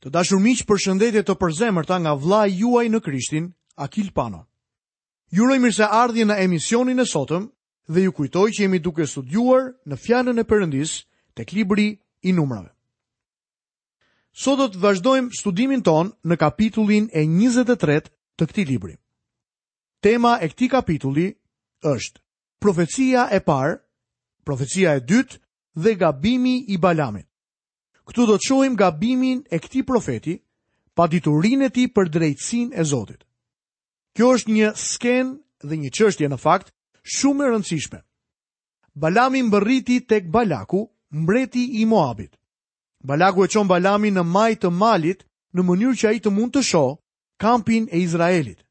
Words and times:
Të 0.00 0.10
dashur 0.14 0.38
miq, 0.42 0.60
përshëndetje 0.68 1.24
të 1.26 1.34
përzemërta 1.42 1.96
nga 2.02 2.12
vlla 2.22 2.44
juaj 2.54 2.84
në 2.90 3.00
Krishtin, 3.02 3.48
Akil 3.82 4.12
Pano. 4.14 4.44
Ju 5.34 5.42
uroj 5.44 5.56
mirëseardhje 5.62 6.24
në 6.30 6.36
emisionin 6.46 7.02
e 7.02 7.06
sotëm 7.10 7.48
dhe 7.92 8.04
ju 8.04 8.12
kujtoj 8.16 8.46
që 8.54 8.62
jemi 8.64 8.78
duke 8.78 9.06
studiuar 9.10 9.64
në 9.90 9.96
fjalën 10.04 10.38
e 10.40 10.44
Perëndis 10.50 10.92
tek 11.36 11.52
libri 11.52 11.88
i 12.26 12.32
numrave. 12.32 12.70
Sot 14.38 14.60
do 14.62 14.68
të 14.70 14.82
vazhdojmë 14.84 15.34
studimin 15.40 15.82
ton 15.82 16.12
në 16.30 16.38
kapitullin 16.38 17.10
e 17.10 17.26
23 17.26 18.06
të 18.38 18.46
këtij 18.52 18.68
libri. 18.70 18.94
Tema 20.02 20.36
e 20.40 20.46
këtij 20.52 20.70
kapitulli 20.76 21.26
është 21.92 22.22
profecia 22.62 23.26
e 23.34 23.42
parë, 23.48 23.74
profecia 24.46 24.94
e 24.96 25.02
dytë 25.10 25.40
dhe 25.82 25.94
gabimi 26.00 26.56
i 26.74 26.78
Balamit 26.78 27.26
këtu 28.08 28.24
do 28.30 28.38
të 28.40 28.44
shohim 28.48 28.76
gabimin 28.80 29.40
e 29.52 29.58
këtij 29.60 29.82
profeti 29.86 30.34
pa 30.96 31.04
diturin 31.12 31.60
e 31.62 31.68
tij 31.74 31.86
për 31.94 32.06
drejtsin 32.14 32.68
e 32.74 32.82
Zotit. 32.90 33.20
Kjo 34.16 34.30
është 34.36 34.52
një 34.56 34.70
skenë 34.88 35.68
dhe 35.68 35.74
një 35.82 35.90
çështje 35.96 36.28
në 36.32 36.38
fakt 36.44 36.72
shumë 37.14 37.44
e 37.44 37.48
rëndësishme. 37.52 38.00
Balami 38.98 39.42
mbërriti 39.46 39.98
tek 40.10 40.24
Balaku, 40.34 40.80
mbreti 41.12 41.66
i 41.82 41.86
Moabit. 41.86 42.32
Balaku 43.06 43.44
e 43.44 43.48
çon 43.52 43.68
Balamin 43.68 44.14
në 44.18 44.24
maj 44.26 44.54
të 44.58 44.70
malit 44.74 45.20
në 45.54 45.60
mënyrë 45.68 45.98
që 46.00 46.06
ai 46.08 46.18
të 46.20 46.30
mund 46.34 46.52
të 46.56 46.62
shohë 46.70 46.96
kampin 47.40 47.84
e 47.92 48.00
Izraelit. 48.02 48.64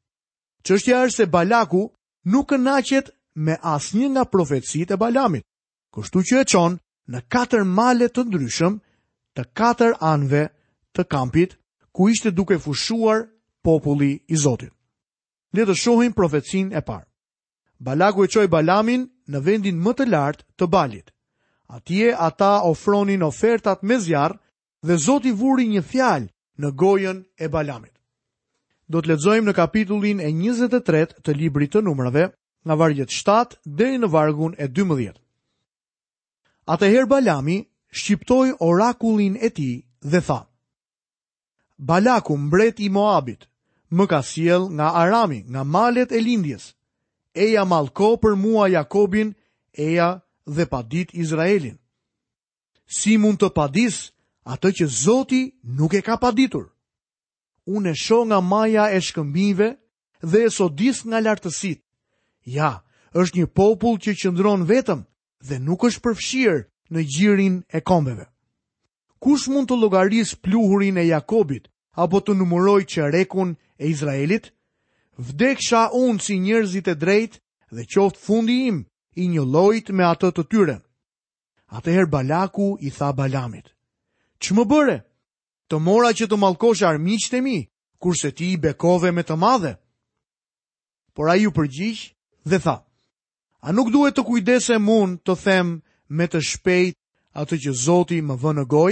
Çështja 0.66 1.04
është 1.06 1.16
se 1.22 1.26
Balaku 1.34 1.86
nuk 2.28 2.50
kënaqet 2.50 3.14
me 3.46 3.56
asnjë 3.62 4.10
nga 4.16 4.26
profecitë 4.26 4.94
e 4.94 4.98
Balamit, 5.00 5.46
kështu 5.94 6.22
që 6.28 6.36
e 6.42 6.48
çon 6.52 6.80
në 7.08 7.20
katër 7.32 7.64
male 7.64 8.10
të 8.12 8.26
ndryshëm 8.28 8.82
të 9.38 9.44
katër 9.54 9.94
anëve 10.02 10.46
të 10.98 11.04
kampit 11.14 11.54
ku 11.96 12.10
ishte 12.10 12.32
duke 12.34 12.58
fushuar 12.60 13.20
populli 13.64 14.12
i 14.34 14.38
Zotit. 14.44 14.74
Le 15.54 15.66
të 15.66 15.76
shohim 15.78 16.14
profecinë 16.18 16.76
e 16.76 16.82
parë. 16.88 17.06
Balaku 17.80 18.26
e 18.26 18.32
çoi 18.34 18.48
Balamin 18.50 19.04
në 19.30 19.40
vendin 19.46 19.78
më 19.86 19.92
të 19.98 20.08
lartë 20.10 20.44
të 20.58 20.66
Balit. 20.74 21.12
Atje 21.70 22.16
ata 22.28 22.64
ofronin 22.72 23.22
ofertat 23.30 23.84
me 23.86 24.00
zjarr 24.06 24.34
dhe 24.88 24.96
Zoti 25.06 25.32
vuri 25.40 25.68
një 25.74 25.84
fjalë 25.92 26.28
në 26.62 26.68
gojën 26.82 27.18
e 27.44 27.48
Balamit. 27.54 27.94
Do 28.90 29.02
të 29.04 29.10
lexojmë 29.14 29.48
në 29.50 29.54
kapitullin 29.58 30.20
e 30.24 30.30
23 30.34 31.20
të 31.26 31.32
librit 31.36 31.74
të 31.76 31.82
numrave, 31.84 32.26
nga 32.66 32.76
vargu 32.80 33.06
7 33.06 33.60
deri 33.80 33.98
në 34.02 34.10
vargun 34.16 34.56
e 34.64 34.68
12. 34.68 35.14
Atëherë 36.68 37.08
Balami 37.08 37.62
shqiptoj 38.00 38.48
orakullin 38.70 39.36
e 39.42 39.50
ti 39.58 39.70
dhe 40.12 40.20
tha. 40.28 40.40
Balaku 41.90 42.34
mbret 42.46 42.78
i 42.80 42.90
Moabit, 42.96 43.42
më 43.96 44.04
ka 44.12 44.20
siel 44.32 44.64
nga 44.78 44.88
Arami, 45.02 45.40
nga 45.52 45.62
malet 45.76 46.10
e 46.12 46.20
lindjes, 46.28 46.66
eja 47.44 47.64
malko 47.74 48.10
për 48.22 48.34
mua 48.44 48.66
Jakobin, 48.76 49.30
eja 49.88 50.10
dhe 50.56 50.66
padit 50.72 51.10
Izraelin. 51.22 51.78
Si 52.98 53.14
mund 53.22 53.40
të 53.42 53.50
padis, 53.58 53.98
atë 54.54 54.70
që 54.78 54.86
Zoti 55.04 55.42
nuk 55.78 55.94
e 55.94 56.02
ka 56.08 56.16
paditur. 56.24 56.66
Unë 57.76 57.92
e 57.92 57.96
sho 58.04 58.20
nga 58.26 58.40
maja 58.54 58.86
e 58.96 59.00
shkëmbive 59.08 59.68
dhe 60.32 60.40
e 60.48 60.50
sodis 60.58 60.98
nga 61.08 61.20
lartësit. 61.26 61.80
Ja, 62.58 62.72
është 63.20 63.36
një 63.38 63.48
popull 63.58 63.98
që 64.04 64.12
qëndron 64.20 64.62
vetëm 64.72 65.02
dhe 65.48 65.56
nuk 65.68 65.82
është 65.88 66.04
përfshirë 66.06 66.62
në 66.94 67.02
gjirin 67.18 67.58
e 67.74 67.82
kombeve. 67.82 68.26
Kush 69.20 69.48
mund 69.52 69.68
të 69.70 69.78
logarisë 69.82 70.38
pluhurin 70.46 70.98
e 71.02 71.08
Jakobit, 71.08 71.68
apo 71.98 72.20
të 72.22 72.36
numëroj 72.38 72.82
që 72.88 73.10
rekun 73.12 73.56
e 73.82 73.90
Izraelit? 73.90 74.52
Vdeksha 75.18 75.88
unë 75.98 76.22
si 76.22 76.38
njerëzit 76.40 76.88
e 76.92 76.96
drejt 76.96 77.40
dhe 77.72 77.86
qoftë 77.90 78.22
fundi 78.22 78.58
im 78.70 78.84
i 79.18 79.26
një 79.28 79.44
lojt 79.52 79.90
me 79.98 80.06
atët 80.06 80.38
të 80.38 80.44
tyre. 80.52 80.78
Atëherë 81.74 82.10
Balaku 82.14 82.76
i 82.86 82.92
tha 82.94 83.10
Balamit, 83.18 83.74
që 84.40 84.50
më 84.56 84.64
bëre? 84.70 84.98
Të 85.68 85.80
mora 85.84 86.14
që 86.16 86.30
të 86.32 86.38
malkosh 86.40 86.86
armiqët 86.88 87.34
e 87.42 87.42
mi, 87.44 87.58
kurse 88.00 88.30
ti 88.32 88.54
i 88.54 88.58
bekove 88.58 89.12
me 89.12 89.26
të 89.28 89.36
madhe. 89.36 89.74
Por 91.14 91.28
a 91.28 91.36
ju 91.36 91.50
përgjish 91.52 92.14
dhe 92.48 92.60
tha, 92.64 92.78
a 93.60 93.70
nuk 93.76 93.90
duhet 93.92 94.16
të 94.16 94.24
kujdese 94.24 94.78
mund 94.80 95.20
të 95.28 95.36
them 95.44 95.80
me 96.10 96.28
të 96.28 96.40
shpejt 96.42 96.98
atë 97.38 97.60
që 97.66 97.74
Zoti 97.84 98.22
më 98.24 98.36
vë 98.42 98.54
në 98.60 98.66
goj? 98.72 98.92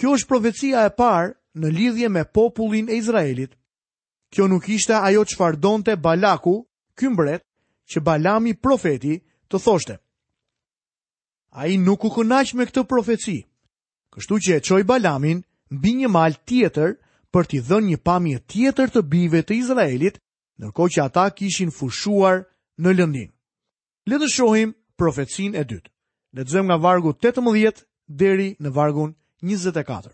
Kjo 0.00 0.14
është 0.16 0.28
profecia 0.30 0.84
e 0.88 0.92
parë 0.96 1.32
në 1.60 1.72
lidhje 1.76 2.08
me 2.08 2.22
popullin 2.24 2.88
e 2.88 2.96
Izraelit. 3.00 3.52
Kjo 4.32 4.46
nuk 4.48 4.68
ishte 4.70 4.94
ajo 4.94 5.24
që 5.26 5.36
fardonte 5.36 5.96
Balaku, 5.98 6.60
këmbret, 6.94 7.42
që 7.90 8.00
Balami 8.06 8.54
profeti 8.54 9.18
të 9.50 9.58
thoshte. 9.58 9.96
A 11.50 11.66
i 11.66 11.76
nuk 11.82 12.04
u 12.06 12.10
kënaq 12.14 12.54
me 12.54 12.64
këtë 12.70 12.86
profeci, 12.86 13.40
kështu 14.14 14.38
që 14.44 14.56
e 14.56 14.60
qoj 14.62 14.84
Balamin 14.86 15.40
bi 15.70 15.96
një 15.98 16.08
mal 16.10 16.36
tjetër 16.46 16.92
për 17.34 17.46
t'i 17.50 17.60
dhën 17.66 17.88
një 17.90 17.98
pamje 18.06 18.38
tjetër 18.50 18.94
të 18.94 19.02
bive 19.10 19.40
të 19.42 19.56
Izraelit, 19.58 20.20
nërko 20.62 20.86
që 20.94 21.02
ata 21.08 21.26
kishin 21.34 21.74
fushuar 21.74 22.44
në 22.78 22.90
lëndin. 23.00 23.32
Letë 24.10 24.28
shohim 24.30 24.70
Profecin 25.00 25.52
e 25.56 25.62
dytë. 25.70 25.88
Le 26.36 26.44
të 26.44 26.60
nga 26.68 26.76
vargu 26.84 27.14
18 27.24 27.80
dheri 28.20 28.48
në 28.60 28.70
vargun 28.76 29.14
24. 29.50 30.10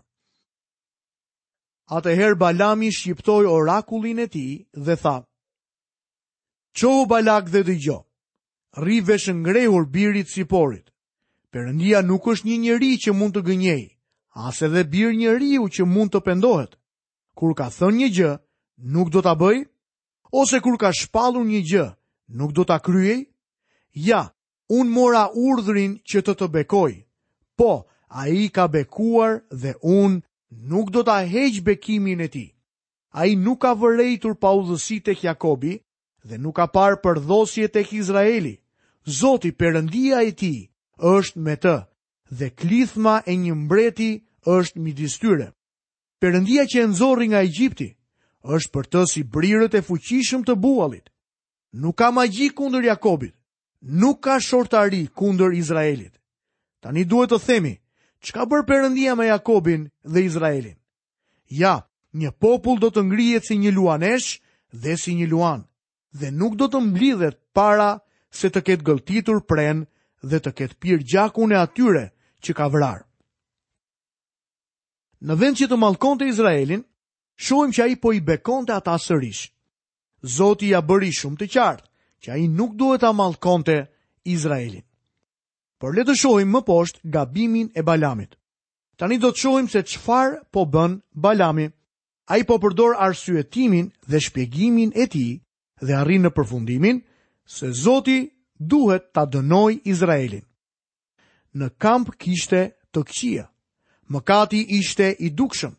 Ate 1.97 2.13
her 2.19 2.35
Balami 2.43 2.91
shqiptoj 2.95 3.41
orakullin 3.55 4.19
e 4.19 4.27
ti 4.33 4.45
dhe 4.85 4.95
tha, 5.03 5.17
Qohu 6.79 7.03
Balak 7.11 7.45
dhe 7.53 7.61
dhe 7.67 7.73
gjo, 7.83 7.97
rive 8.87 9.15
shë 9.23 9.33
ngrehur 9.43 9.85
birit 9.93 10.27
si 10.33 10.43
porit, 10.51 10.85
Perëndia 11.51 11.99
nuk 12.05 12.27
është 12.31 12.47
një 12.47 12.57
njeri 12.63 12.91
që 13.03 13.11
mund 13.19 13.33
të 13.35 13.41
gënjej, 13.47 13.83
as 14.47 14.57
edhe 14.67 14.83
bir 14.93 15.09
njeriu 15.19 15.67
që 15.75 15.83
mund 15.93 16.11
të 16.13 16.19
pendohet. 16.27 16.71
Kur 17.37 17.51
ka 17.59 17.67
thënë 17.77 17.97
një 18.01 18.09
gjë, 18.17 18.31
nuk 18.93 19.07
do 19.13 19.21
ta 19.25 19.33
bëj, 19.41 19.57
ose 20.41 20.57
kur 20.63 20.75
ka 20.81 20.89
shpallur 20.99 21.45
një 21.51 21.61
gjë, 21.71 21.85
nuk 22.37 22.51
do 22.55 22.61
ta 22.69 22.77
kryej. 22.87 23.21
Ja, 24.09 24.23
unë 24.75 24.91
mora 24.93 25.25
urdhrin 25.33 25.97
që 26.09 26.19
të 26.25 26.33
të 26.39 26.47
bekoj, 26.51 26.91
po 27.57 27.87
a 28.19 28.27
i 28.31 28.49
ka 28.55 28.65
bekuar 28.67 29.41
dhe 29.61 29.73
unë 29.81 30.21
nuk 30.71 30.91
do 30.95 31.03
të 31.07 31.15
heq 31.33 31.55
bekimin 31.63 32.21
e 32.21 32.27
ti. 32.27 32.45
A 33.17 33.25
i 33.25 33.35
nuk 33.35 33.59
ka 33.61 33.71
vërejtur 33.73 34.35
pa 34.39 34.51
udhësi 34.59 34.99
të 35.03 35.15
Jakobi 35.23 35.77
dhe 36.27 36.37
nuk 36.37 36.55
ka 36.59 36.67
parë 36.67 36.99
për 37.03 37.19
dhosjet 37.23 37.75
e 37.79 37.85
Izraeli. 37.95 38.55
Zoti 39.07 39.51
përëndia 39.55 40.19
e 40.27 40.31
ti 40.35 40.53
është 40.99 41.39
me 41.39 41.55
të 41.55 41.75
dhe 42.37 42.49
klithma 42.59 43.21
e 43.25 43.33
një 43.35 43.53
mbreti 43.55 44.11
është 44.45 44.79
midis 44.83 45.15
tyre. 45.19 45.47
Përëndia 46.21 46.63
që 46.67 46.77
e 46.83 46.87
nëzori 46.87 47.27
nga 47.31 47.41
Egjipti 47.47 47.89
është 48.55 48.71
për 48.73 48.85
të 48.91 49.01
si 49.11 49.21
brirët 49.23 49.73
e 49.73 49.81
fuqishëm 49.87 50.43
të 50.43 50.53
bualit. 50.59 51.07
Nuk 51.73 51.95
ka 51.95 52.11
magji 52.11 52.49
kundër 52.57 52.83
Jakobit, 52.91 53.36
nuk 53.81 54.21
ka 54.23 54.39
shortari 54.39 55.07
kundër 55.09 55.53
Izraelit. 55.57 56.13
Tani 56.81 57.05
duhet 57.05 57.29
të 57.31 57.39
themi, 57.45 57.73
çka 58.21 58.45
bër 58.45 58.63
Perëndia 58.67 59.15
me 59.17 59.27
Jakobin 59.27 59.89
dhe 60.03 60.21
Izraelin? 60.23 60.75
Ja, 61.49 61.87
një 62.13 62.31
popull 62.39 62.79
do 62.79 62.89
të 62.89 63.03
ngrihet 63.07 63.45
si 63.47 63.57
një 63.57 63.71
luanesh 63.73 64.39
dhe 64.73 64.97
si 64.97 65.15
një 65.15 65.27
luan 65.29 65.61
dhe 66.19 66.31
nuk 66.33 66.55
do 66.57 66.65
të 66.67 66.79
mblidhet 66.81 67.37
para 67.53 67.99
se 68.31 68.49
të 68.49 68.61
ketë 68.65 68.83
gëlltitur 68.85 69.41
pren 69.47 69.85
dhe 70.23 70.39
të 70.41 70.51
ketë 70.57 70.77
pirë 70.81 71.05
gjakun 71.09 71.53
e 71.53 71.57
atyre 71.59 72.05
që 72.43 72.51
ka 72.57 72.65
vrarë. 72.73 73.05
Në 75.25 75.33
vend 75.39 75.55
që 75.61 75.67
të 75.69 75.77
malkon 75.77 76.17
të 76.17 76.27
Izraelin, 76.31 76.81
shojmë 77.37 77.73
që 77.77 77.83
a 77.83 77.87
i 77.91 77.95
po 78.01 78.13
i 78.17 78.21
bekon 78.21 78.65
të 78.65 78.73
ata 78.79 78.95
sërish. 79.01 79.49
Zoti 80.37 80.71
ja 80.73 80.81
bëri 80.81 81.11
shumë 81.13 81.37
të 81.39 81.49
qartë, 81.53 81.85
që 82.21 82.31
a 82.31 82.37
i 82.37 82.47
nuk 82.47 82.75
duhet 82.79 83.03
a 83.03 83.11
malë 83.13 83.39
konte 83.43 83.77
Izraelit. 84.27 84.85
Por 85.77 85.93
le 85.93 86.03
të 86.07 86.15
shohim 86.17 86.55
më 86.55 86.63
poshtë 86.65 87.11
gabimin 87.13 87.67
e 87.77 87.83
Balamit. 87.85 88.33
Tani 88.97 89.19
do 89.21 89.29
të 89.31 89.41
shohim 89.43 89.67
se 89.69 89.83
çfarë 89.85 90.39
po 90.51 90.63
bën 90.65 90.95
Balami. 91.13 91.67
Ai 92.33 92.41
po 92.43 92.57
përdor 92.59 92.95
arsyetimin 92.97 93.91
dhe 94.09 94.19
shpjegimin 94.25 94.91
e 94.95 95.05
tij 95.07 95.37
dhe 95.85 95.93
arrin 95.95 96.25
në 96.25 96.31
përfundimin 96.35 96.99
se 97.45 97.69
Zoti 97.83 98.27
duhet 98.59 99.13
ta 99.13 99.23
dënoi 99.29 99.77
Izraelin. 99.85 100.41
Në 101.57 101.67
kamp 101.77 102.09
kishte 102.17 102.63
të 102.93 103.03
qija. 103.13 103.45
Mëkati 104.09 104.63
ishte 104.79 105.13
i 105.19 105.29
dukshëm. 105.29 105.71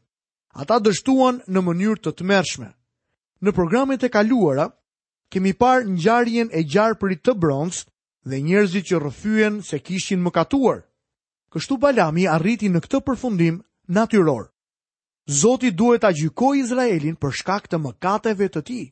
Ata 0.63 0.79
dështuan 0.79 1.43
në 1.49 1.61
mënyrë 1.67 2.01
të 2.03 2.15
tmerrshme. 2.19 2.71
Në 3.43 3.51
programet 3.55 4.03
e 4.03 4.09
kaluara, 4.09 4.69
kemi 5.33 5.53
parë 5.61 5.89
ngjarjen 5.95 6.49
e 6.53 6.61
gjarprit 6.73 7.23
të 7.25 7.35
bronzë 7.43 7.87
dhe 8.29 8.37
njerëzit 8.49 8.85
që 8.91 8.97
rëfyen 9.05 9.55
se 9.69 9.79
kishin 9.87 10.23
mëkatuar. 10.25 10.79
Kështu 11.53 11.75
Balami 11.81 12.25
arriti 12.29 12.69
në 12.69 12.81
këtë 12.85 13.01
përfundim 13.07 13.63
natyror. 13.97 14.49
Zoti 15.41 15.71
duhet 15.77 16.03
ta 16.05 16.11
gjykoj 16.17 16.55
Izraelin 16.63 17.17
për 17.21 17.33
shkak 17.41 17.69
të 17.69 17.77
mëkateve 17.87 18.49
të 18.53 18.61
tij. 18.69 18.87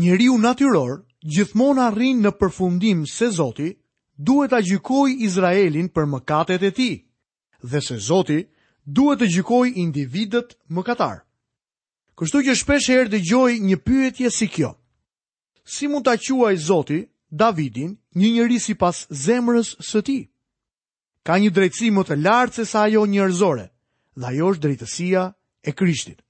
Njeriu 0.00 0.36
natyror 0.40 1.02
gjithmonë 1.34 1.82
arrin 1.88 2.22
në 2.24 2.32
përfundim 2.40 3.04
se 3.08 3.30
Zoti 3.38 3.70
duhet 4.16 4.50
ta 4.52 4.60
gjykoj 4.64 5.08
Izraelin 5.28 5.88
për 5.94 6.06
mëkatet 6.14 6.62
e 6.62 6.72
tij 6.76 6.96
dhe 7.70 7.80
se 7.84 7.96
Zoti 8.08 8.40
duhet 8.84 9.20
të 9.20 9.28
gjykoj 9.34 9.66
individët 9.84 10.56
mëkatar. 10.76 11.18
Kështu 12.16 12.38
që 12.46 12.52
shpesh 12.56 12.88
herë 12.92 13.12
dëgjoj 13.16 13.50
një 13.68 13.76
pyetje 13.84 14.30
si 14.32 14.46
kjo: 14.54 14.72
Si 15.66 15.88
mund 15.90 16.04
ta 16.04 16.14
quaj 16.16 16.54
Zoti 16.62 17.04
Davidin, 17.30 17.96
një 18.14 18.46
si 18.54 18.58
sipas 18.70 19.02
zemrës 19.10 19.74
së 19.82 20.00
tij? 20.06 20.22
Ka 21.26 21.38
një 21.42 21.50
drejtësi 21.50 21.90
më 21.90 22.02
të 22.06 22.16
lartë 22.22 22.54
se 22.54 22.64
sa 22.70 22.86
ajo 22.86 23.02
njerëzore, 23.06 23.66
dhe 24.14 24.26
ajo 24.30 24.46
është 24.52 24.62
drejtësia 24.62 25.34
e 25.66 25.70
Krishtit. 25.72 26.22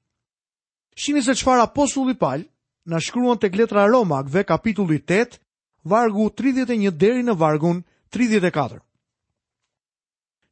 Shihni 0.96 1.20
se 1.22 1.34
çfarë 1.36 1.62
apostulli 1.68 2.14
Paul 2.16 2.48
na 2.88 2.96
shkruan 2.98 3.36
tek 3.38 3.52
letra 3.56 3.84
Romakëve, 3.92 4.44
kapitulli 4.48 5.02
8, 5.04 5.36
vargu 5.84 6.30
31 6.32 6.88
deri 6.96 7.20
në 7.22 7.36
vargun 7.36 7.84
34. 8.16 8.80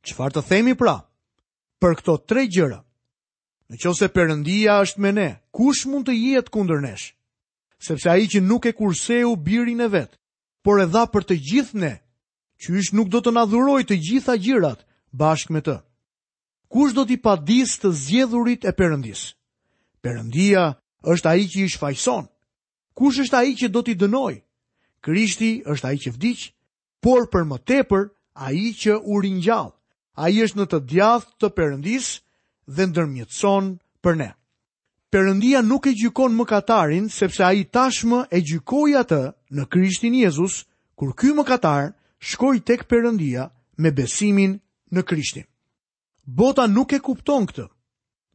Çfarë 0.04 0.34
të 0.36 0.42
themi 0.48 0.74
pra? 0.76 0.96
Për 1.80 1.92
këto 2.02 2.18
tre 2.28 2.44
gjëra. 2.52 2.82
Nëse 3.72 4.12
Perëndia 4.12 4.76
është 4.84 5.00
me 5.00 5.10
ne, 5.16 5.28
kush 5.56 5.86
mund 5.88 6.04
të 6.04 6.12
jetë 6.20 6.52
kundër 6.52 6.84
nesh? 6.84 7.14
sepse 7.84 8.08
a 8.08 8.16
i 8.16 8.26
që 8.32 8.40
nuk 8.42 8.64
e 8.66 8.72
kurseu 8.72 9.34
birin 9.46 9.82
e 9.84 9.88
vetë, 9.92 10.16
por 10.64 10.80
e 10.80 10.86
dha 10.88 11.04
për 11.12 11.26
të 11.28 11.36
gjithë 11.50 11.80
ne, 11.84 11.94
që 12.62 12.68
ish 12.80 12.92
nuk 12.96 13.10
do 13.12 13.20
të 13.20 13.32
nadhuroj 13.36 13.82
të 13.86 13.98
gjitha 14.08 14.34
gjirat 14.40 14.80
bashkë 15.20 15.52
me 15.54 15.60
të. 15.66 15.76
Kush 16.72 16.94
do 16.96 17.04
t'i 17.06 17.18
padis 17.22 17.76
të 17.82 17.88
zjedhurit 18.06 18.64
e 18.66 18.72
përëndis? 18.78 19.22
Përëndia 20.02 20.62
është 21.10 21.28
a 21.30 21.34
i 21.42 21.46
që 21.52 21.64
ish 21.68 21.78
fajson. 21.78 22.24
Kush 22.96 23.18
është 23.26 23.36
a 23.38 23.44
i 23.44 23.52
që 23.60 23.68
do 23.72 23.82
t'i 23.84 23.94
dënoj? 24.00 24.34
Krishti 25.04 25.50
është 25.70 25.86
a 25.88 25.92
i 25.94 26.00
që 26.02 26.14
vdic, 26.14 26.40
por 27.04 27.28
për 27.32 27.44
më 27.50 27.58
tepër 27.68 28.02
a 28.34 28.46
i 28.64 28.70
që 28.80 28.94
u 29.12 29.20
rinjallë. 29.22 29.74
A 30.22 30.28
i 30.30 30.38
është 30.46 30.60
në 30.60 30.66
të 30.70 30.78
djath 30.90 31.26
të 31.42 31.48
përëndis 31.58 32.08
dhe 32.70 32.84
ndërmjetëson 32.90 33.64
për 34.04 34.14
ne 34.22 34.30
përëndia 35.14 35.60
nuk 35.62 35.84
e 35.86 35.92
gjykon 35.94 36.32
më 36.34 36.44
katarin, 36.50 37.04
sepse 37.06 37.42
a 37.46 37.52
i 37.54 37.62
tashmë 37.70 38.24
e 38.34 38.40
gjykoi 38.48 38.96
atë 38.98 39.18
në 39.54 39.66
Krishtin 39.70 40.16
Jezus, 40.18 40.64
kur 40.98 41.12
ky 41.14 41.30
më 41.36 41.44
katar 41.46 41.92
shkoj 42.18 42.56
tek 42.66 42.82
përëndia 42.90 43.44
me 43.78 43.92
besimin 43.94 44.56
në 44.94 45.04
Krishtin. 45.06 45.46
Bota 46.26 46.66
nuk 46.66 46.96
e 46.98 46.98
kupton 46.98 47.46
këtë, 47.46 47.68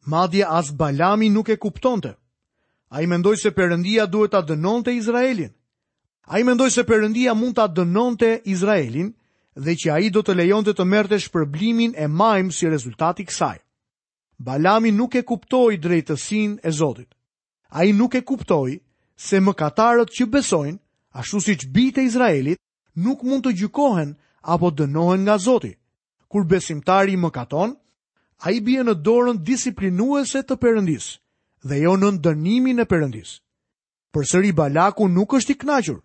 madje 0.07 0.47
as 0.47 0.71
balami 0.79 1.27
nuk 1.35 1.51
e 1.51 1.59
kupton 1.59 1.99
të. 1.99 2.13
A 2.95 3.03
i 3.03 3.09
mendoj 3.11 3.35
se 3.43 3.51
përëndia 3.59 4.07
duhet 4.07 4.31
të 4.39 4.45
dënonte 4.53 4.95
Izraelin. 4.95 5.51
A 6.31 6.39
i 6.39 6.47
mendoj 6.47 6.69
se 6.71 6.87
përëndia 6.87 7.35
mund 7.35 7.59
të 7.59 7.67
dënonte 7.81 8.31
Izraelin 8.55 9.11
dhe 9.59 9.73
që 9.75 9.91
a 9.91 9.99
i 9.99 10.07
do 10.15 10.23
të 10.23 10.31
lejon 10.39 10.63
të 10.63 10.79
të 10.79 10.87
mërte 10.95 11.19
shpërblimin 11.27 11.99
e 11.99 12.07
majmë 12.07 12.55
si 12.55 12.71
rezultati 12.71 13.27
kësaj. 13.27 13.57
Balami 14.39 14.91
nuk 14.95 15.13
e 15.15 15.21
kuptoi 15.23 15.75
drejtësinë 15.83 16.61
e 16.63 16.71
Zotit. 16.71 17.09
Ai 17.75 17.91
nuk 17.91 18.15
e 18.15 18.21
kuptoi 18.23 18.79
se 19.19 19.39
mëkatarët 19.43 20.09
që 20.15 20.27
besojnë, 20.31 20.77
ashtu 21.19 21.41
siç 21.43 21.65
bijtë 21.75 21.99
e 22.01 22.05
Izraelit, 22.07 22.59
nuk 22.95 23.23
mund 23.27 23.43
të 23.45 23.51
gjykohen 23.59 24.15
apo 24.55 24.69
dënohen 24.79 25.27
nga 25.27 25.35
Zoti. 25.37 25.73
Kur 26.31 26.45
besimtari 26.47 27.17
mëkaton, 27.19 27.75
ai 28.47 28.55
bie 28.63 28.79
në 28.83 28.95
dorën 29.03 29.41
disiplinuese 29.43 30.39
të 30.47 30.55
Perëndis 30.55 31.09
dhe 31.67 31.81
jo 31.83 31.97
në 31.99 32.13
dënimin 32.23 32.79
e 32.79 32.87
Perëndis. 32.87 33.35
Përsëri 34.15 34.53
Balaku 34.55 35.09
nuk 35.11 35.35
është 35.35 35.51
i 35.53 35.59
kënaqur. 35.61 35.99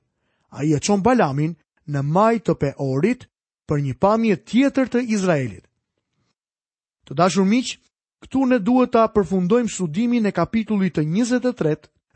Ai 0.59 0.75
e 0.75 0.81
çon 0.83 1.03
Balamin 1.07 1.55
në 1.87 2.03
maj 2.11 2.35
të 2.45 2.53
Peorit 2.63 3.29
për 3.69 3.79
një 3.87 3.95
pamje 4.03 4.37
tjetër 4.43 4.91
të 4.91 5.05
Izraelit. 5.15 5.65
Të 7.07 7.15
dashur 7.15 7.45
miqë, 7.47 7.84
Këtu 8.25 8.41
ne 8.49 8.57
duhet 8.59 8.93
ta 8.97 9.03
përfundojmë 9.13 9.69
studimin 9.69 10.25
e 10.25 10.33
kapitullit 10.33 10.95
të 10.97 11.03
23 11.13 11.75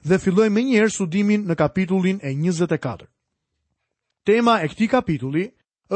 dhe 0.09 0.19
fillojmë 0.23 0.55
me 0.57 0.63
njerë 0.65 0.93
studimin 0.95 1.43
në 1.49 1.57
kapitullin 1.63 2.21
e 2.25 2.33
24. 2.33 3.05
Tema 4.25 4.55
e 4.65 4.69
këti 4.73 4.87
kapitulli 4.89 5.45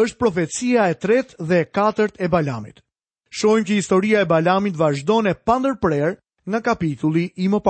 është 0.02 0.18
profecia 0.20 0.90
e 0.92 0.98
tretë 1.04 1.38
dhe 1.48 1.62
e 1.62 1.68
katërt 1.78 2.20
e 2.24 2.28
Balamit. 2.32 2.82
Shojmë 3.32 3.66
që 3.70 3.78
historia 3.80 4.20
e 4.24 4.28
Balamit 4.28 4.76
vazhdojnë 4.76 5.32
e 5.32 5.34
pandër 5.48 5.78
prerë 5.80 6.12
nga 6.46 6.60
kapitulli 6.68 7.30
i 7.44 7.48
më 7.48 7.62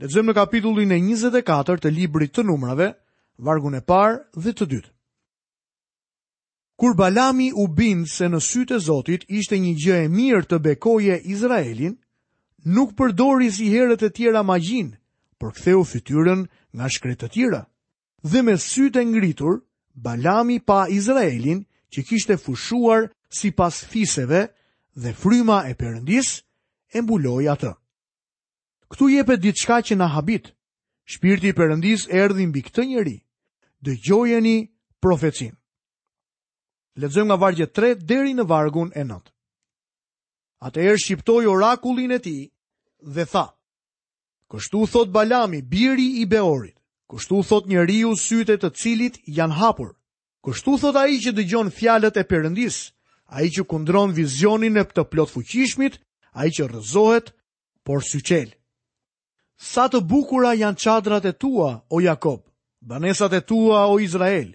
Lexojmë 0.00 0.28
në 0.28 0.32
kapitullin 0.36 0.90
e 0.92 0.98
24 1.00 1.80
të 1.80 1.90
librit 1.96 2.34
të 2.36 2.42
numrave, 2.44 2.90
vargun 3.40 3.78
e 3.80 3.80
parë 3.80 4.18
dhe 4.44 4.52
të 4.52 4.64
dytë. 4.72 4.90
Kur 6.78 6.94
Balami 6.98 7.52
u 7.62 7.68
bind 7.76 8.08
se 8.10 8.26
në 8.28 8.38
sytë 8.44 8.76
e 8.78 8.82
Zotit 8.86 9.22
ishte 9.40 9.56
një 9.60 9.70
gjë 9.84 10.00
e 10.04 10.08
mirë 10.14 10.42
të 10.50 10.58
bekoje 10.64 11.14
Izraelin, 11.34 11.94
nuk 12.78 12.90
përdori 12.98 13.46
si 13.58 13.68
herët 13.74 14.04
e 14.04 14.10
tjera 14.18 14.42
ma 14.48 14.58
gjinë, 14.66 14.96
për 15.40 15.52
ktheu 15.56 15.86
fytyrën 15.92 16.42
nga 16.76 16.90
shkretë 16.96 17.22
të 17.24 17.30
tjera. 17.36 17.62
Dhe 18.32 18.42
me 18.44 18.58
sytë 18.66 19.00
e 19.00 19.06
ngritur, 19.12 19.56
Balami 20.08 20.58
pa 20.68 20.82
Izraelin 20.98 21.62
që 21.94 22.04
kishte 22.10 22.36
fushuar 22.44 23.08
si 23.38 23.50
pas 23.60 23.80
fiseve 23.92 24.42
dhe 25.02 25.16
fryma 25.22 25.58
e 25.70 25.72
përëndis 25.80 26.34
e 26.92 26.98
mbuloj 27.02 27.44
atë. 27.54 27.72
Këtu 28.92 29.08
jepe 29.16 29.38
ditë 29.44 29.62
shka 29.64 29.78
që 29.88 29.94
në 29.96 30.06
habit, 30.16 30.52
shpirti 31.14 31.56
përëndis 31.58 32.04
erdhin 32.24 32.52
bi 32.52 32.62
këtë 32.68 32.84
njëri, 32.90 33.16
dhe 33.84 33.96
gjojeni 34.04 34.56
profecinë. 35.00 35.56
Lexojmë 36.96 37.28
nga 37.28 37.36
vargu 37.36 37.66
3 37.76 37.96
deri 38.08 38.30
në 38.36 38.44
vargun 38.48 38.88
e 38.96 39.02
9. 39.04 39.20
Atëherë 40.64 41.00
shqiptoi 41.02 41.44
orakullin 41.52 42.14
e 42.16 42.18
tij 42.24 42.42
dhe 43.14 43.24
tha: 43.32 43.46
Kështu 44.52 44.80
thot 44.92 45.12
Balami, 45.16 45.60
biri 45.72 46.06
i 46.22 46.24
Beorit, 46.32 46.76
kështu 47.12 47.42
thot 47.50 47.68
njeriu 47.68 48.14
sytet 48.16 48.64
të 48.64 48.70
cilit 48.80 49.20
janë 49.38 49.58
hapur. 49.60 49.90
Kështu 50.46 50.78
thot 50.80 50.96
ai 51.02 51.20
që 51.24 51.34
dëgjon 51.36 51.68
fjalët 51.78 52.16
e 52.16 52.24
Perëndis, 52.30 52.78
ai 53.36 53.46
që 53.54 53.62
kundron 53.70 54.16
vizionin 54.16 54.80
e 54.80 54.84
pëtë 54.88 55.04
plot 55.12 55.30
fuqishmit, 55.36 56.00
ai 56.40 56.48
që 56.54 56.64
rëzohet 56.72 57.26
por 57.86 58.00
syçel. 58.08 58.48
Sa 59.72 59.84
të 59.92 60.00
bukura 60.10 60.56
janë 60.62 60.80
çadrat 60.84 61.28
e 61.28 61.36
tua, 61.42 61.70
o 61.94 62.00
Jakob, 62.06 62.40
banesat 62.88 63.36
e 63.36 63.42
tua, 63.48 63.80
o 63.92 64.00
Izrael. 64.06 64.50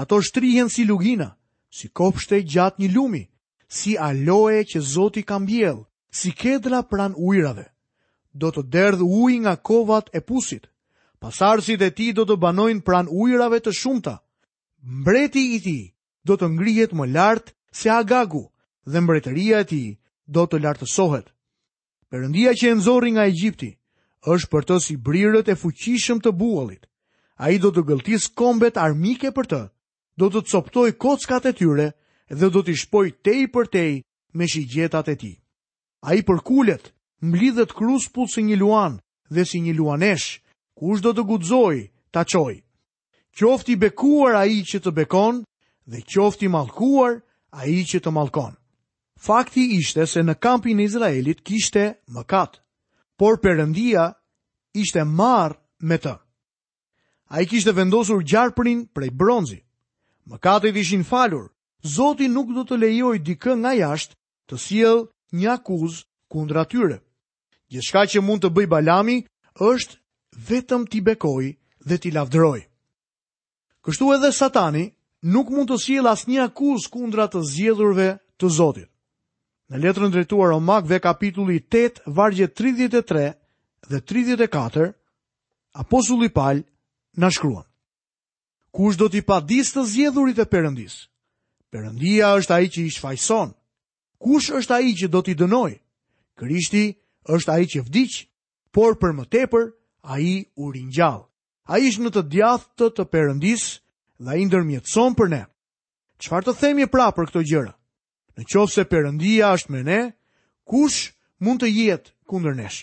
Ato 0.00 0.18
shtrihen 0.26 0.68
si 0.74 0.84
lugina, 0.90 1.30
si 1.76 1.88
kopshte 2.00 2.38
gjatë 2.52 2.80
një 2.82 2.88
lumi, 2.96 3.22
si 3.78 3.96
aloe 4.08 4.62
që 4.70 4.80
Zoti 4.92 5.22
ka 5.28 5.36
mbjell, 5.42 5.82
si 6.18 6.30
kedra 6.32 6.80
pran 6.88 7.12
ujrave. 7.28 7.66
Do 8.40 8.48
të 8.54 8.62
derdh 8.72 9.02
uj 9.04 9.32
nga 9.44 9.54
kovat 9.68 10.08
e 10.16 10.20
pusit. 10.28 10.64
Pasarësit 11.20 11.82
e 11.84 11.90
ti 11.98 12.06
do 12.16 12.24
të 12.28 12.36
banojnë 12.44 12.84
pran 12.86 13.08
ujrave 13.22 13.58
të 13.62 13.72
shumta. 13.76 14.14
Mbreti 14.98 15.42
i 15.56 15.60
ti 15.64 15.78
do 16.26 16.36
të 16.36 16.46
ngrihet 16.56 16.92
më 16.96 17.06
lartë 17.16 17.52
se 17.78 17.88
Agagu 17.92 18.44
dhe 18.90 18.98
mbretëria 19.02 19.58
e 19.64 19.68
ti 19.72 19.82
do 20.34 20.42
të 20.48 20.56
lartësohet. 20.64 21.26
Perëndia 22.10 22.52
që 22.56 22.66
e 22.72 22.74
nxorri 22.78 23.10
nga 23.16 23.24
Egjipti 23.28 23.70
është 24.32 24.48
për 24.52 24.62
të 24.68 24.74
si 24.84 24.94
brirët 25.06 25.48
e 25.52 25.58
fuqishëm 25.62 26.18
të 26.22 26.30
bullit. 26.40 26.84
Ai 27.44 27.54
do 27.62 27.68
të 27.72 27.82
gëlltis 27.88 28.24
kombet 28.38 28.76
armike 28.86 29.28
për 29.36 29.46
të, 29.52 29.60
do 30.16 30.26
të 30.32 30.42
coptoj 30.48 30.90
kockat 30.98 31.46
e 31.46 31.52
tyre 31.52 31.88
dhe 32.32 32.48
do 32.50 32.60
t'i 32.64 32.74
shpoj 32.76 33.08
tej 33.24 33.48
për 33.52 33.66
tej 33.72 33.92
me 34.36 34.48
shigjetat 34.48 35.08
e 35.08 35.16
ti. 35.20 35.32
A 36.08 36.14
i 36.14 36.22
përkullet, 36.22 36.92
mblidhet 37.22 37.72
krus 37.76 38.08
putë 38.12 38.32
si 38.34 38.42
një 38.44 38.56
luan 38.60 38.96
dhe 39.30 39.44
si 39.44 39.60
një 39.60 39.74
luanesh, 39.76 40.40
kush 40.78 41.02
do 41.02 41.12
të 41.12 41.22
gudzoj, 41.28 41.76
ta 42.12 42.24
qoj. 42.24 42.56
Qofti 43.36 43.76
bekuar 43.76 44.34
a 44.40 44.44
i 44.48 44.62
që 44.64 44.78
të 44.80 44.90
bekon 44.96 45.42
dhe 45.90 46.00
qofti 46.08 46.48
malkuar 46.48 47.20
a 47.52 47.66
i 47.68 47.84
që 47.84 48.00
të 48.04 48.10
malkon. 48.12 48.54
Fakti 49.20 49.76
ishte 49.76 50.06
se 50.06 50.20
në 50.24 50.34
kampin 50.40 50.80
e 50.80 50.84
Izraelit 50.88 51.40
kishte 51.44 51.98
mëkat, 52.12 52.60
por 53.18 53.40
përëndia 53.40 54.10
ishte 54.76 55.04
marë 55.04 55.56
me 55.88 55.98
të. 56.00 56.12
A 57.32 57.40
i 57.42 57.46
kishte 57.48 57.72
vendosur 57.72 58.20
gjarprin 58.24 58.86
prej 58.94 59.10
bronzi, 59.10 59.58
mëkatet 60.26 60.76
ishin 60.76 61.04
falur, 61.06 61.48
Zoti 61.86 62.26
nuk 62.28 62.50
do 62.54 62.64
të 62.66 62.76
lejoj 62.82 63.16
dikë 63.22 63.52
nga 63.62 63.72
jashtë 63.78 64.16
të 64.50 64.56
siel 64.58 65.00
një 65.38 65.50
akuz 65.54 66.00
kundra 66.32 66.64
tyre. 66.66 66.96
Gjithka 67.70 68.02
që 68.10 68.22
mund 68.26 68.42
të 68.42 68.50
bëj 68.56 68.66
balami 68.72 69.16
është 69.70 69.98
vetëm 70.48 70.86
t'i 70.90 71.00
bekoj 71.06 71.44
dhe 71.86 71.96
t'i 72.00 72.10
lavdroj. 72.14 72.58
Kështu 73.86 74.10
edhe 74.16 74.32
satani 74.34 74.84
nuk 75.30 75.52
mund 75.54 75.70
të 75.70 75.78
siel 75.84 76.10
as 76.10 76.26
një 76.26 76.42
akuz 76.48 76.88
kundra 76.90 77.28
të 77.30 77.44
zjedhurve 77.54 78.08
të 78.38 78.46
Zotit. 78.56 78.90
Në 79.70 79.82
letrën 79.82 80.12
drejtuar 80.14 80.54
o 80.56 80.60
makve 80.62 80.98
kapitulli 81.02 81.58
8, 81.62 82.02
vargje 82.18 82.46
33 82.50 83.28
dhe 83.90 83.98
34, 84.02 84.90
Apostulli 85.76 86.30
palj 86.32 86.62
në 87.20 87.30
shkruan 87.34 87.66
kush 88.76 88.96
do 89.00 89.08
t'i 89.08 89.22
disë 89.48 89.72
të 89.74 89.82
zjedhurit 89.88 90.38
e 90.38 90.44
përëndis? 90.52 90.96
Përëndia 91.72 92.26
është 92.36 92.52
a 92.52 92.58
i 92.60 92.68
që 92.74 92.80
i 92.84 92.90
shfajson. 92.92 93.54
Kush 94.20 94.50
është 94.52 94.74
a 94.76 94.80
i 94.84 94.92
që 94.98 95.08
do 95.14 95.20
t'i 95.24 95.34
dënoj? 95.40 95.72
Kërishti 96.36 96.84
është 97.32 97.52
a 97.54 97.58
i 97.58 97.66
që 97.72 97.80
vdic, 97.86 98.12
por 98.74 98.98
për 99.00 99.12
më 99.16 99.24
tepër 99.32 99.64
a 100.12 100.20
i 100.20 100.34
u 100.60 100.68
rinjall. 100.76 101.24
A 101.72 101.80
i 101.80 101.88
shë 101.88 102.04
në 102.04 102.10
të 102.14 102.22
djathë 102.34 102.68
të 102.76 102.88
të 102.96 103.06
përëndis 103.12 103.64
dhe 104.20 104.34
i 104.36 104.44
ndërmjetëson 104.44 105.16
për 105.18 105.28
ne. 105.32 105.42
Qfar 106.20 106.44
të 106.44 106.56
themi 106.60 106.84
e 106.84 106.92
pra 106.92 107.08
për 107.16 107.32
këto 107.32 107.40
gjëra? 107.48 107.72
Në 108.36 108.44
qovë 108.50 108.72
se 108.76 108.84
përëndia 108.92 109.54
është 109.56 109.72
me 109.72 109.80
ne, 109.88 110.00
kush 110.68 111.14
mund 111.40 111.64
të 111.64 111.72
jetë 111.72 112.12
kundër 112.28 112.52
nesh? 112.60 112.82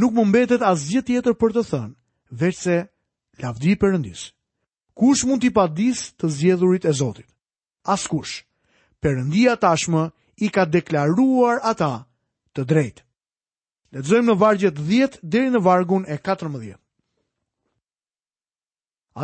Nuk 0.00 0.10
më 0.16 0.26
mbetet 0.30 0.62
as 0.66 0.88
gjithë 0.90 1.18
jetër 1.20 1.38
për 1.38 1.54
të 1.54 1.64
thënë, 1.70 1.94
veç 2.42 2.58
se 2.66 2.76
lavdi 3.42 3.78
përëndisë. 3.82 4.30
Kush 4.98 5.20
mund 5.26 5.40
t'i 5.42 5.50
padis 5.56 6.00
të 6.20 6.28
zjedhurit 6.38 6.84
e 6.84 6.92
Zotit? 6.92 7.28
Askush. 7.94 8.42
Perëndia 9.02 9.56
tashmë 9.58 10.02
i 10.44 10.48
ka 10.54 10.64
deklaruar 10.68 11.58
ata 11.72 12.04
të 12.54 12.62
drejt. 12.70 13.00
Letëzojmë 13.92 14.30
në 14.30 14.36
vargjet 14.40 14.76
10 14.90 15.18
deri 15.32 15.50
në 15.52 15.60
vargun 15.64 16.04
e 16.08 16.16
14. 16.24 16.76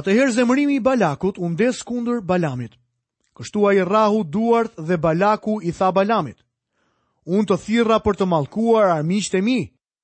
Atëherë 0.00 0.32
zemërimi 0.38 0.74
i 0.78 0.82
Balakut 0.84 1.38
u 1.40 1.48
ndes 1.52 1.82
kundër 1.88 2.18
Balamit. 2.28 2.74
Kështu 3.38 3.68
ai 3.70 3.78
rrahu 3.88 4.24
duart 4.34 4.74
dhe 4.88 4.98
Balaku 5.04 5.58
i 5.62 5.70
tha 5.78 5.92
Balamit: 5.96 6.40
Unë 7.28 7.46
të 7.48 7.56
thirrra 7.64 8.00
për 8.04 8.18
të 8.18 8.26
mallkuar 8.28 8.90
armiqtë 8.96 9.38
e 9.38 9.40
mi, 9.48 9.58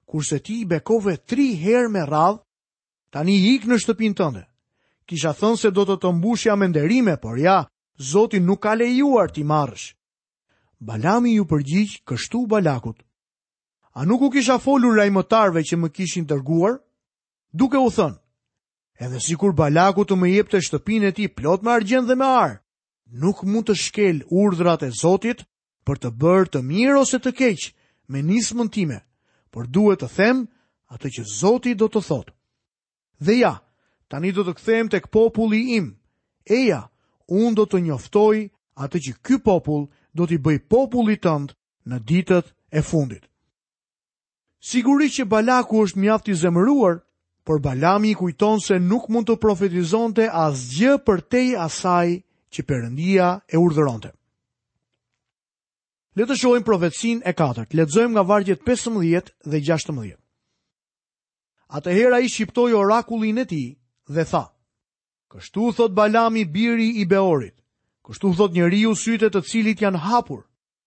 kurse 0.09 0.39
ti 0.47 0.61
i 0.63 0.69
bekove 0.71 1.17
3 1.35 1.51
herë 1.65 1.91
me 1.97 2.05
radh, 2.07 2.41
tani 3.13 3.37
ik 3.55 3.65
në 3.67 3.81
shtëpinë 3.85 4.15
tënde 4.21 4.45
kisha 5.09 5.33
thënë 5.37 5.59
se 5.63 5.71
do 5.77 5.85
të 5.89 5.99
të 6.03 6.11
mbushja 6.17 6.55
me 6.59 6.69
nderime, 6.71 7.17
por 7.21 7.39
ja, 7.41 7.59
Zoti 8.11 8.41
nuk 8.43 8.59
ka 8.65 8.73
lejuar 8.75 9.31
ti 9.31 9.45
marrësh. 9.47 9.93
Balami 10.83 11.37
ju 11.37 11.45
përgjigj 11.49 12.01
kështu 12.09 12.45
Balakut. 12.51 12.99
A 13.95 14.01
nuk 14.05 14.23
u 14.27 14.31
kisha 14.35 14.57
folur 14.59 14.97
lajmëtarve 14.99 15.63
që 15.63 15.77
më 15.79 15.91
kishin 15.95 16.27
dërguar? 16.27 16.81
Duke 17.55 17.79
u 17.79 17.91
thënë, 17.97 18.19
edhe 19.01 19.21
si 19.23 19.37
kur 19.39 19.55
Balaku 19.55 20.03
të 20.05 20.17
më 20.19 20.31
jepte 20.35 20.59
shtëpinë 20.67 21.09
e 21.13 21.15
ti 21.15 21.29
plot 21.31 21.63
me 21.63 21.71
argjen 21.77 22.07
dhe 22.09 22.17
me 22.19 22.27
arë, 22.27 22.59
nuk 23.23 23.45
mund 23.47 23.69
të 23.69 23.77
shkel 23.79 24.19
urdrat 24.35 24.83
e 24.83 24.91
Zotit 25.01 25.45
për 25.87 25.97
të 26.03 26.11
bërë 26.19 26.51
të 26.51 26.65
mirë 26.67 26.99
ose 27.05 27.21
të 27.23 27.31
keqë 27.39 27.71
me 28.11 28.23
nisë 28.27 28.59
mëntime, 28.59 28.99
por 29.55 29.71
duhet 29.71 30.03
të 30.03 30.11
them 30.19 30.43
atë 30.91 31.11
që 31.15 31.23
Zotit 31.39 31.79
do 31.79 31.87
të 31.95 32.03
thotë. 32.09 32.35
Dhe 33.23 33.39
ja, 33.39 33.55
Tani 34.11 34.33
do 34.37 34.45
të 34.45 34.55
kthehem 34.59 34.89
tek 34.93 35.07
populli 35.13 35.63
im. 35.79 35.93
Eja, 36.45 36.83
un 37.29 37.55
do 37.57 37.65
të 37.65 37.81
njoftoj 37.87 38.51
atë 38.77 38.99
që 39.07 39.13
ky 39.25 39.39
popull 39.45 39.87
do 40.13 40.27
t'i 40.29 40.39
bëj 40.39 40.61
popullit 40.69 41.23
tënd 41.25 41.55
në 41.89 41.99
ditët 42.09 42.53
e 42.73 42.83
fundit. 42.83 43.25
Sigurisht 44.65 45.19
që 45.21 45.29
Balaku 45.29 45.83
është 45.85 46.01
mjaft 46.01 46.29
i 46.33 46.37
zemëruar, 46.41 47.01
por 47.45 47.61
Balami 47.61 48.13
i 48.13 48.17
kujton 48.17 48.61
se 48.65 48.79
nuk 48.81 49.09
mund 49.13 49.29
të 49.29 49.37
profetizonte 49.43 50.29
asgjë 50.31 50.95
për 51.05 51.21
te 51.31 51.41
i 51.51 51.55
asaj 51.61 52.15
që 52.55 52.63
Perëndia 52.69 53.29
e 53.53 53.57
urdhëronte. 53.61 54.11
Le 56.17 56.25
të 56.31 56.37
shohim 56.39 56.63
profecinë 56.65 57.27
e 57.27 57.33
katërt. 57.35 57.75
Lexojmë 57.75 58.15
nga 58.15 58.23
vargjet 58.23 58.61
15 58.65 59.33
dhe 59.51 59.59
16. 59.67 60.15
Atëherë 61.75 62.21
ai 62.21 62.29
shqiptoi 62.31 62.73
orakullin 62.79 63.43
e 63.43 63.45
tij 63.51 63.69
dhe 64.09 64.25
tha, 64.25 64.51
Kështu 65.31 65.73
thot 65.77 65.91
Balami 65.97 66.45
biri 66.55 66.89
i 67.03 67.05
Beorit, 67.11 67.55
kështu 68.07 68.35
thot 68.37 68.53
njeri 68.55 68.85
u 68.87 68.95
syte 68.95 69.31
të 69.33 69.41
cilit 69.51 69.81
janë 69.83 69.99
hapur, 70.05 70.45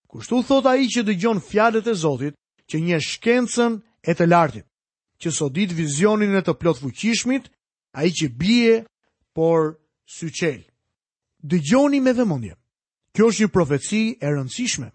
kështu 0.08 0.40
thot 0.48 0.64
a 0.66 0.76
i 0.80 0.86
që 0.88 1.02
dëgjon 1.04 1.40
fjadet 1.44 1.86
e 1.86 1.94
Zotit, 1.94 2.34
që 2.70 2.76
një 2.80 2.98
shkencën 3.02 3.72
e 4.00 4.12
të 4.14 4.24
lartit, 4.28 4.64
që 5.20 5.28
sodit 5.32 5.72
vizionin 5.72 6.36
e 6.38 6.42
të 6.44 6.54
plot 6.60 6.80
fuqishmit, 6.80 7.50
a 7.92 8.06
i 8.08 8.12
që 8.12 8.26
bie, 8.40 8.76
por 9.34 9.76
syqel. 10.06 10.64
Dëgjoni 11.44 12.00
me 12.00 12.12
mundje, 12.24 12.56
Kjo 13.14 13.28
është 13.28 13.42
një 13.42 13.50
profeci 13.52 14.02
e 14.20 14.26
rëndësishme. 14.30 14.88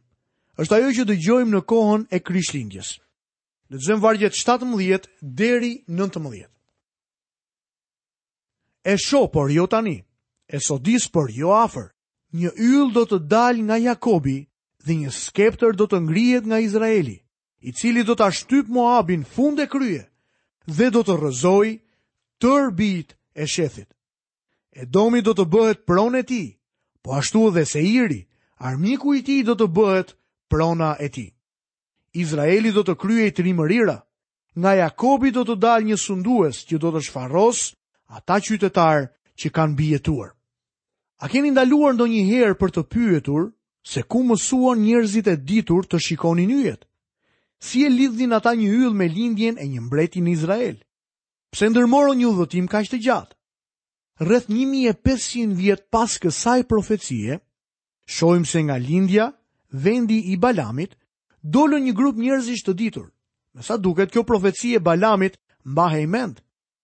është 0.57 0.75
ajo 0.75 0.89
që 0.97 1.03
dëgjojmë 1.09 1.53
në 1.53 1.61
kohën 1.65 2.01
e 2.13 2.19
krishtlindjes. 2.19 2.89
Në 3.69 3.75
të 3.77 3.85
zemë 3.87 4.01
vargjet 4.03 4.33
17 4.37 5.07
deri 5.21 5.71
19 5.87 6.52
e 8.85 8.93
sho 8.97 9.21
por 9.33 9.47
jo 9.55 9.65
tani, 9.73 9.97
e 10.47 10.57
sodis 10.67 11.03
por 11.07 11.27
jo 11.37 11.49
afer. 11.65 11.87
Një 12.33 12.49
yll 12.65 12.89
do 12.95 13.03
të 13.05 13.17
dal 13.31 13.55
nga 13.67 13.77
Jakobi 13.77 14.39
dhe 14.85 14.93
një 15.01 15.11
skepter 15.23 15.71
do 15.77 15.85
të 15.87 15.97
ngrihet 16.03 16.43
nga 16.49 16.57
Izraeli, 16.67 17.17
i 17.61 17.69
cili 17.79 18.01
do 18.03 18.15
të 18.17 18.23
ashtyp 18.29 18.65
Moabin 18.75 19.23
fund 19.33 19.59
e 19.61 19.67
krye 19.73 20.01
dhe 20.77 20.87
do 20.95 21.01
të 21.05 21.13
rëzoj 21.21 21.69
tër 22.41 22.65
bit 22.79 23.09
e 23.41 23.45
shethit. 23.53 23.87
Edomi 24.73 25.21
do 25.21 25.33
të 25.37 25.45
bëhet 25.53 25.83
prone 25.87 26.17
e 26.19 26.25
ti, 26.29 26.43
po 27.03 27.13
ashtu 27.19 27.51
dhe 27.53 27.63
se 27.69 27.81
iri, 27.85 28.21
armiku 28.67 29.13
i 29.13 29.21
ti 29.21 29.37
do 29.45 29.53
të 29.55 29.67
bëhet 29.77 30.15
prona 30.49 30.95
e 30.99 31.07
ti. 31.13 31.27
Izraeli 32.17 32.71
do 32.73 32.81
të 32.81 32.97
kryej 33.01 33.31
trimërira, 33.37 33.97
nga 34.57 34.71
Jakobi 34.81 35.29
do 35.37 35.45
të 35.45 35.55
dal 35.61 35.85
një 35.85 35.97
sundues 36.01 36.65
që 36.65 36.81
do 36.81 36.89
të 36.97 37.01
shfarros 37.05 37.61
ata 38.17 38.37
qytetarë 38.45 39.07
që 39.41 39.51
kanë 39.55 39.77
bijetuar. 39.79 40.29
A 41.23 41.29
keni 41.31 41.51
ndaluar 41.53 41.93
ndo 41.95 42.05
herë 42.07 42.57
për 42.61 42.71
të 42.75 42.81
pyetur 42.93 43.43
se 43.91 44.01
ku 44.11 44.19
mësuan 44.27 44.79
njerëzit 44.85 45.27
e 45.27 45.35
ditur 45.49 45.83
të 45.87 45.97
shikonin 46.05 46.51
yjet? 46.59 46.81
Si 47.65 47.83
e 47.85 47.89
lidhin 47.89 48.35
ata 48.35 48.53
një 48.55 48.69
yll 48.81 48.95
me 48.97 49.07
lindjen 49.07 49.57
e 49.57 49.65
një 49.71 49.81
mbreti 49.87 50.19
në 50.21 50.31
Izrael? 50.35 50.77
Pse 51.53 51.69
ndërmoro 51.69 52.11
një 52.17 52.29
dhëtim 52.37 52.65
kaq 52.67 52.91
të 52.91 52.99
gjatë? 53.05 53.33
Rreth 54.27 54.49
1500 54.51 55.55
vjet 55.59 55.81
pas 55.91 56.17
kësaj 56.21 56.61
profecie, 56.69 57.39
shohim 58.05 58.45
se 58.45 58.59
nga 58.63 58.75
lindja, 58.77 59.31
vendi 59.71 60.19
i 60.33 60.37
Balamit, 60.37 60.93
dolën 61.41 61.81
një 61.87 61.93
grup 61.97 62.17
njerëzish 62.19 62.63
të 62.67 62.73
ditur. 62.75 63.09
nësa 63.53 63.65
sa 63.67 63.77
duket 63.77 64.11
kjo 64.11 64.23
profecie 64.23 64.77
e 64.77 64.79
Balamit 64.85 65.37
mbahej 65.65 66.07
mend 66.07 66.42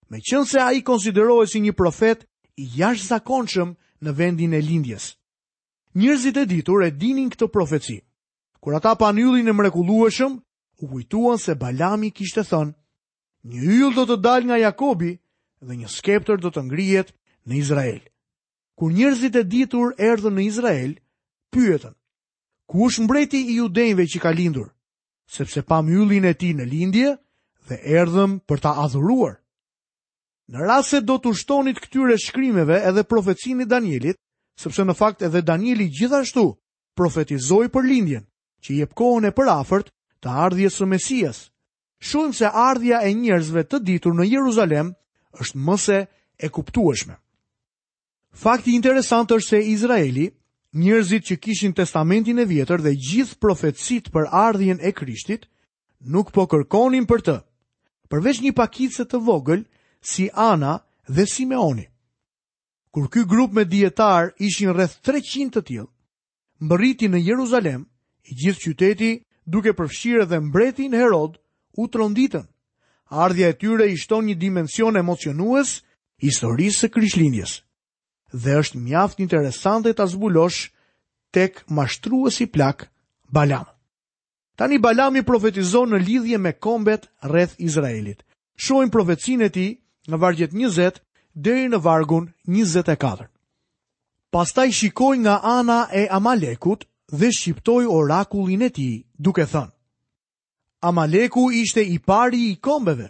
me 0.09 0.19
qënë 0.19 0.45
se 0.49 0.59
a 0.59 0.71
i 0.73 0.81
konsiderohet 0.83 1.49
si 1.51 1.59
një 1.61 1.73
profet 1.77 2.23
i 2.57 2.65
jash 2.79 3.05
zakonqëm 3.09 3.75
në 4.03 4.11
vendin 4.17 4.53
e 4.57 4.61
lindjes. 4.61 5.15
Njërzit 5.95 6.37
e 6.37 6.45
ditur 6.45 6.81
e 6.85 6.91
dinin 6.91 7.29
këtë 7.33 7.49
profetësi, 7.53 7.99
Kur 8.59 8.75
ata 8.75 8.91
pa 8.99 9.13
një 9.15 9.39
e 9.49 9.53
mrekulueshëm, 9.55 10.33
u 10.81 10.87
kujtuan 10.87 11.37
se 11.39 11.55
Balami 11.55 12.09
kishte 12.11 12.43
thënë, 12.43 12.75
një 13.47 13.59
yll 13.79 13.93
do 13.95 14.03
të 14.05 14.17
dal 14.19 14.41
nga 14.43 14.57
Jakobi 14.59 15.13
dhe 15.63 15.73
një 15.79 15.87
skepter 15.87 16.37
do 16.37 16.51
të 16.51 16.61
ngrijet 16.65 17.13
në 17.47 17.53
Izrael. 17.55 18.01
Kur 18.75 18.91
njërzit 18.91 19.35
e 19.35 19.43
ditur 19.47 19.95
erdhën 19.97 20.35
në 20.35 20.43
Izrael, 20.45 20.91
pyetën, 21.55 21.95
ku 22.67 22.87
është 22.89 23.03
mbreti 23.07 23.39
i 23.47 23.55
judenjve 23.63 24.05
që 24.11 24.19
ka 24.21 24.31
lindur, 24.31 24.73
sepse 25.25 25.63
pa 25.63 25.79
mjullin 25.81 26.25
e 26.27 26.33
ti 26.33 26.51
në 26.53 26.65
lindje 26.67 27.15
dhe 27.67 27.77
erdhëm 27.79 28.39
për 28.47 28.59
ta 28.59 28.75
adhuruar. 28.83 29.39
Në 30.49 30.63
rrasë 30.65 30.89
se 30.89 30.99
do 31.05 31.15
të 31.21 31.29
ushtonit 31.35 31.77
këtyre 31.77 32.15
shkrimeve 32.17 32.79
edhe 32.89 33.03
profecini 33.05 33.67
Danielit, 33.69 34.17
sëpse 34.57 34.85
në 34.87 34.95
fakt 34.97 35.21
edhe 35.27 35.43
Danieli 35.45 35.85
gjithashtu 35.93 36.45
profetizoi 36.97 37.67
për 37.69 37.85
lindjen, 37.85 38.23
që 38.65 38.73
i 38.81 38.87
kohën 38.97 39.29
e 39.29 39.33
për 39.37 39.51
afert 39.53 39.91
të 40.19 40.33
ardhjes 40.47 40.79
së 40.81 40.87
Mesias. 40.89 41.43
Shumë 42.01 42.33
se 42.39 42.49
ardhja 42.63 43.03
e 43.05 43.13
njerëzve 43.19 43.63
të 43.69 43.81
ditur 43.91 44.17
në 44.17 44.25
Jeruzalem 44.31 44.89
është 45.43 45.61
mëse 45.69 45.99
e 46.39 46.49
kuptueshme. 46.57 47.19
Fakti 48.33 48.73
interesant 48.79 49.29
është 49.31 49.49
se 49.53 49.61
Izraeli, 49.77 50.25
njerëzit 50.81 51.29
që 51.29 51.39
kishin 51.45 51.73
testamentin 51.77 52.39
e 52.41 52.49
vjetër 52.49 52.81
dhe 52.87 52.95
gjithë 53.05 53.37
profetësit 53.43 54.09
për 54.13 54.31
ardhjen 54.47 54.79
e 54.81 54.91
Krishtit, 54.97 55.45
nuk 56.15 56.31
po 56.33 56.47
kërkonin 56.51 57.05
për 57.09 57.23
të. 57.27 57.37
Përveç 58.09 58.41
një 58.47 58.55
pakicë 58.63 59.05
të 59.11 59.21
vogël, 59.29 59.67
si 60.01 60.29
Ana 60.33 60.79
dhe 61.07 61.25
Simeoni. 61.25 61.87
Kur 62.91 63.09
ky 63.09 63.23
grup 63.25 63.53
me 63.53 63.63
dietar 63.65 64.31
ishin 64.39 64.73
rreth 64.73 64.99
300 65.03 65.51
të 65.53 65.61
tillë, 65.67 65.85
mbërriti 66.65 67.09
në 67.09 67.19
Jeruzalem, 67.29 67.83
i 68.29 68.33
gjithë 68.35 68.61
qyteti, 68.63 69.11
duke 69.45 69.73
përfshirë 69.77 70.25
dhe 70.29 70.39
mbretin 70.47 70.93
Herod, 70.93 71.37
u 71.77 71.87
tronditën. 71.87 72.45
Ardhja 73.09 73.47
e 73.49 73.57
tyre 73.57 73.87
i 73.91 73.97
shton 73.97 74.25
një 74.27 74.35
dimension 74.37 74.97
emocionues 74.97 75.79
historisë 76.21 76.79
së 76.79 76.89
Krishtlindjes. 76.93 77.53
Dhe 78.33 78.57
është 78.61 78.77
mjaft 78.85 79.19
interesante 79.23 79.93
ta 79.97 80.05
zbulosh 80.05 80.69
tek 81.33 81.63
mashtruesi 81.69 82.45
plak 82.45 82.89
Balam. 83.29 83.65
Tani 84.57 84.77
Balami 84.77 85.23
profetizon 85.23 85.93
në 85.93 85.99
lidhje 86.03 86.37
me 86.37 86.51
kombet 86.53 87.07
rreth 87.23 87.55
Izraelit. 87.57 88.21
Shohim 88.57 88.91
profecinë 88.93 89.45
e 89.45 89.49
tij 89.53 89.69
nga 90.09 90.17
vargjet 90.17 90.53
20 90.53 90.99
deri 91.33 91.69
në 91.69 91.79
vargun 91.85 92.27
24. 92.49 93.27
Pastaj 94.33 94.69
shikoi 94.79 95.19
nga 95.25 95.37
ana 95.43 95.79
e 96.01 96.07
Amalekut 96.13 96.83
dhe 97.19 97.29
shqiptoi 97.37 97.85
orakullin 97.97 98.65
e 98.65 98.69
tij, 98.75 98.95
duke 99.23 99.45
thënë: 99.53 99.71
Amaleku 100.89 101.43
ishte 101.61 101.81
i 101.81 101.97
pari 102.09 102.39
i 102.51 102.59
kombeve, 102.65 103.09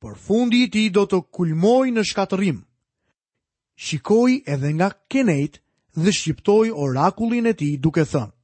por 0.00 0.14
fundi 0.26 0.58
i 0.62 0.68
ti 0.70 0.88
tij 0.88 0.92
do 0.96 1.04
të 1.10 1.18
kulmojë 1.34 1.94
në 1.96 2.02
shkatërim. 2.10 2.58
Shikoi 3.84 4.34
edhe 4.52 4.70
nga 4.78 4.88
Kenet 5.10 5.54
dhe 6.02 6.12
shqiptoi 6.18 6.68
orakullin 6.84 7.46
e 7.46 7.54
tij 7.58 7.74
duke 7.84 8.04
thënë: 8.12 8.34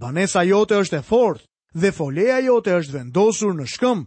Banesa 0.00 0.42
jote 0.52 0.74
është 0.82 0.98
e 0.98 1.02
fortë 1.10 1.44
dhe 1.80 1.90
foleja 1.98 2.38
jote 2.48 2.70
është 2.80 2.94
vendosur 2.98 3.52
në 3.56 3.66
shkëm, 3.74 4.00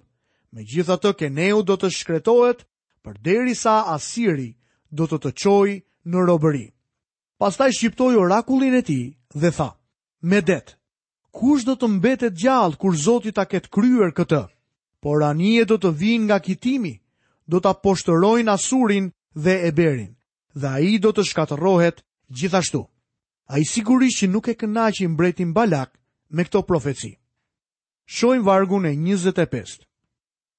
Me 0.56 0.62
gjitha 0.72 0.96
të 1.02 1.12
keneu 1.20 1.58
do 1.68 1.76
të 1.76 1.90
shkretohet 1.98 2.62
për 3.06 3.20
deri 3.22 3.54
sa 3.56 3.76
Asiri 3.94 4.50
do 4.90 5.06
të 5.08 5.20
të 5.26 5.32
qoj 5.44 5.72
në 6.10 6.24
robëri. 6.30 6.66
Pastaj 7.40 7.70
shqiptoj 7.78 8.14
orakullin 8.18 8.74
e 8.76 8.82
ti 8.88 9.00
dhe 9.36 9.52
tha, 9.52 9.70
me 10.22 10.40
det, 10.42 10.74
kush 11.36 11.66
do 11.68 11.76
të 11.78 11.88
mbetet 11.98 12.34
gjallë 12.42 12.80
kur 12.82 12.96
Zotit 12.98 13.36
ta 13.36 13.46
ketë 13.46 13.70
kryer 13.76 14.12
këtë? 14.18 14.42
Por 15.04 15.24
anije 15.28 15.66
do 15.70 15.78
të 15.78 15.92
vinë 16.00 16.26
nga 16.28 16.40
kitimi, 16.42 16.96
do 17.46 17.60
të 17.62 17.70
aposhtërojnë 17.76 18.52
Asurin 18.56 19.12
dhe 19.38 19.54
Eberin, 19.70 20.16
dhe 20.58 20.68
a 20.76 20.80
i 20.82 20.98
do 20.98 21.12
të 21.14 21.28
shkatërohet 21.30 22.02
gjithashtu. 22.34 22.82
A 23.52 23.60
i 23.62 23.66
sigurisht 23.70 24.24
që 24.24 24.32
nuk 24.34 24.48
e 24.50 24.56
kënaqin 24.58 25.14
mbretin 25.14 25.52
Balak 25.54 25.92
me 26.34 26.48
këto 26.48 26.64
profeci. 26.66 27.12
Shojmë 28.16 28.48
vargun 28.50 28.88
e 28.90 28.96
25. 28.98 29.84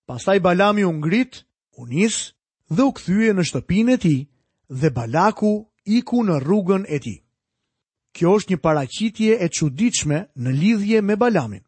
Pastaj 0.06 0.38
Balami 0.40 0.84
u 0.86 0.92
ngrit, 0.94 1.42
u 1.80 1.86
nis 1.86 2.35
dhe 2.70 2.82
u 2.82 2.92
këthyje 2.92 3.34
në 3.34 3.44
shtëpin 3.46 3.92
e 3.94 3.98
ti 4.02 4.16
dhe 4.68 4.90
Balaku 4.90 5.52
iku 5.84 6.24
në 6.26 6.40
rrugën 6.42 6.82
e 6.90 6.98
ti. 6.98 7.12
Kjo 8.16 8.32
është 8.38 8.54
një 8.54 8.60
paracitje 8.64 9.36
e 9.44 9.48
quditshme 9.48 10.18
në 10.40 10.50
lidhje 10.60 11.02
me 11.02 11.16
Balamin. 11.16 11.62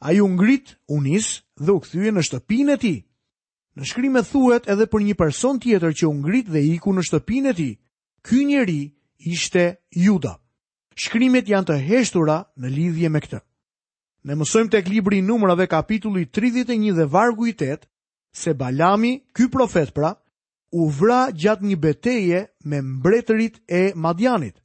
A 0.00 0.12
ju 0.12 0.28
ngrit, 0.28 0.76
unis 0.88 1.42
dhe 1.56 1.72
u 1.72 1.80
këthyje 1.80 2.12
në 2.12 2.22
shtëpin 2.26 2.72
e 2.74 2.76
ti. 2.76 2.94
Në 3.76 3.84
shkrim 3.88 4.16
e 4.16 4.22
thuet 4.22 4.66
edhe 4.68 4.86
për 4.86 5.00
një 5.02 5.14
person 5.16 5.58
tjetër 5.60 5.92
që 5.96 6.06
u 6.08 6.12
ngrit 6.14 6.48
dhe 6.50 6.60
iku 6.76 6.92
në 6.92 7.02
shtëpin 7.08 7.46
e 7.50 7.54
ti, 7.56 7.68
ky 8.22 8.44
njeri 8.44 8.92
ishte 9.18 9.76
juda. 9.90 10.38
Shkrimet 10.96 11.48
janë 11.48 11.66
të 11.68 11.76
heshtura 11.88 12.42
në 12.60 12.68
lidhje 12.68 13.08
me 13.08 13.20
këtë. 13.24 13.38
Ne 14.28 14.34
mësojmë 14.38 14.70
tek 14.70 14.88
libri 14.92 15.18
i 15.18 15.24
numrave 15.24 15.64
kapitulli 15.66 16.26
31 16.28 16.92
dhe 16.98 17.06
vargu 17.08 17.46
i 17.48 17.54
8 17.56 17.88
se 18.36 18.52
Balami, 18.54 19.22
ky 19.32 19.48
profet 19.50 19.90
pra, 19.96 20.12
u 20.72 20.88
vra 20.90 21.28
gjatë 21.36 21.68
një 21.68 21.76
beteje 21.84 22.40
me 22.64 22.78
mbretërit 22.82 23.58
e 23.68 23.82
Madianit. 23.94 24.56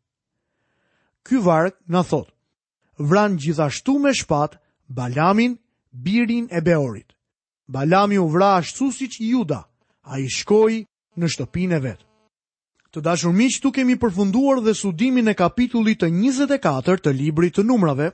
Ky 1.27 1.41
varg 1.43 1.75
na 1.91 2.01
thot: 2.07 2.31
Vran 2.97 3.35
gjithashtu 3.37 3.97
me 3.99 4.13
shpat 4.15 4.55
Balamin, 4.87 5.57
birin 5.91 6.47
e 6.51 6.61
Beorit. 6.63 7.11
Balami 7.67 8.17
u 8.23 8.27
vra 8.31 8.53
ashtu 8.61 8.87
siç 8.95 9.19
Juda, 9.19 9.61
ai 10.07 10.29
shkoi 10.31 10.77
në 11.17 11.27
shtëpin 11.33 11.75
e 11.75 11.79
vet. 11.83 12.01
Të 12.93 13.03
dashur 13.03 13.33
miq, 13.35 13.57
tu 13.61 13.71
kemi 13.75 13.97
përfunduar 13.99 14.61
dhe 14.63 14.73
studimin 14.79 15.27
e 15.27 15.35
kapitullit 15.35 15.99
të 16.01 16.07
24 16.15 17.03
të 17.03 17.11
librit 17.19 17.57
të 17.57 17.65
numrave 17.67 18.13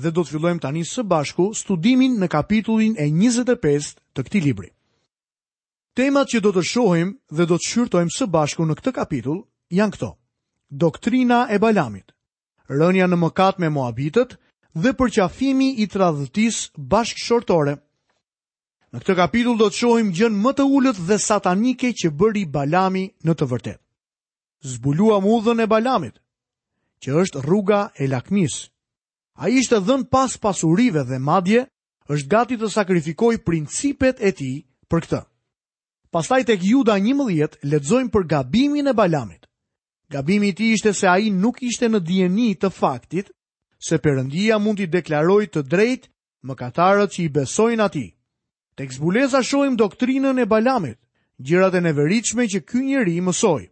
dhe 0.00 0.10
do 0.10 0.24
të 0.24 0.30
fillojmë 0.32 0.62
tani 0.64 0.86
së 0.88 1.04
bashku 1.04 1.50
studimin 1.54 2.16
në 2.18 2.30
kapitullin 2.32 2.96
e 2.96 3.04
25 3.12 3.92
të 4.16 4.20
këtij 4.26 4.42
libri. 4.48 4.70
Temat 5.94 6.26
që 6.32 6.40
do 6.42 6.50
të 6.56 6.62
shohim 6.66 7.10
dhe 7.38 7.44
do 7.46 7.54
të 7.62 7.68
shyrtojmë 7.70 8.10
së 8.12 8.26
bashku 8.36 8.64
në 8.66 8.74
këtë 8.80 8.92
kapitull 8.96 9.42
janë 9.76 9.94
këto. 9.94 10.08
Doktrina 10.84 11.36
e 11.54 11.60
Balamit, 11.62 12.08
rënja 12.80 13.06
në 13.12 13.18
mëkat 13.22 13.60
me 13.62 13.68
Moabitët 13.76 14.32
dhe 14.86 14.92
përqafimi 14.98 15.68
i 15.78 15.84
tradhëtis 15.92 16.58
bashkëshortore. 16.94 17.76
Në 18.90 19.02
këtë 19.04 19.14
kapitull 19.20 19.60
do 19.60 19.68
të 19.70 19.78
shohim 19.84 20.10
gjën 20.18 20.34
më 20.42 20.52
të 20.58 20.66
ullët 20.78 20.98
dhe 21.06 21.18
satanike 21.28 21.92
që 22.02 22.10
bëri 22.20 22.42
Balami 22.56 23.04
në 23.26 23.34
të 23.38 23.48
vërtet. 23.52 23.78
Zbulua 24.72 25.20
mudhën 25.22 25.62
e 25.62 25.66
Balamit, 25.74 26.16
që 27.06 27.22
është 27.22 27.44
rruga 27.46 27.80
e 28.02 28.08
lakmis. 28.10 28.56
A 29.38 29.46
ishte 29.60 29.78
dhën 29.86 30.08
pas 30.14 30.34
pasurive 30.42 31.04
dhe 31.10 31.20
madje, 31.28 31.62
është 32.14 32.30
gati 32.34 32.58
të 32.58 32.72
sakrifikoj 32.78 33.34
principet 33.46 34.18
e 34.28 34.34
ti 34.40 34.50
për 34.90 35.02
këtë. 35.06 35.22
Pastaj 36.14 36.44
tek 36.46 36.60
Juda 36.62 36.94
11 37.02 37.56
lexojmë 37.66 38.12
për 38.14 38.24
gabimin 38.30 38.86
e 38.86 38.92
Balamit. 38.94 39.46
Gabimi 40.14 40.52
i 40.52 40.54
tij 40.54 40.74
ishte 40.76 40.92
se 40.94 41.08
ai 41.10 41.26
nuk 41.34 41.56
ishte 41.66 41.88
në 41.90 41.98
dijeni 42.06 42.52
të 42.54 42.70
faktit 42.70 43.32
se 43.88 43.98
Perëndia 43.98 44.60
mund 44.62 44.78
t'i 44.78 44.86
deklarojë 44.86 45.50
të 45.56 45.62
drejtë 45.72 46.10
mëkatarët 46.46 47.12
që 47.16 47.20
i 47.24 47.32
besojnë 47.38 47.84
atij. 47.88 48.08
Tek 48.78 48.92
zbuleza 48.94 49.40
shohim 49.42 49.74
doktrinën 49.76 50.38
e 50.38 50.46
Balamit, 50.46 50.98
gjërat 51.42 51.74
e 51.74 51.80
neveritshme 51.82 52.46
që 52.52 52.60
ky 52.62 52.84
njeri 52.92 53.18
mësoi. 53.20 53.66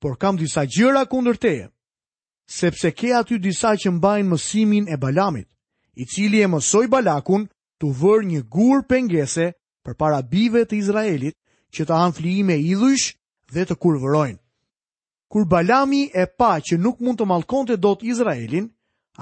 Por 0.00 0.16
kam 0.16 0.40
disa 0.40 0.64
gjëra 0.64 1.04
kundër 1.12 1.36
teje, 1.36 1.68
sepse 2.48 2.92
ke 2.98 3.12
aty 3.20 3.36
disa 3.44 3.76
që 3.76 3.92
mbajnë 3.98 4.30
mësimin 4.32 4.88
e 4.88 4.96
Balamit, 4.96 5.48
i 6.00 6.06
cili 6.08 6.40
e 6.40 6.48
mësoi 6.48 6.88
Balakun 6.88 7.44
të 7.78 7.92
vërë 8.00 8.28
një 8.32 8.42
gur 8.48 8.86
pengese 8.88 9.52
për 9.84 9.98
para 10.00 10.22
bive 10.22 10.64
të 10.64 10.78
Izraelit 10.80 11.36
që 11.76 11.86
të 11.88 11.94
hanë 11.98 12.16
flijime 12.16 12.56
idhujsh 12.70 13.06
dhe 13.56 13.62
të 13.68 13.76
kurvërojnë. 13.82 14.38
Kur 15.32 15.46
Balami 15.48 16.02
e 16.12 16.26
pa 16.38 16.58
që 16.60 16.76
nuk 16.78 17.00
mund 17.00 17.20
të 17.20 17.28
malkon 17.30 17.66
të 17.70 17.78
dot 17.80 18.04
Izraelin, 18.04 18.66